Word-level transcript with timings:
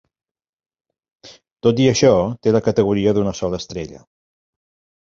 Tot 1.67 1.83
i 1.83 1.87
això, 1.91 2.11
té 2.43 2.57
la 2.57 2.65
categoria 2.71 3.17
d'una 3.21 3.39
sola 3.43 3.63
estrella. 3.65 4.05